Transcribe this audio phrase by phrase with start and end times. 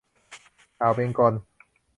[0.81, 1.33] อ่าวเบงกอล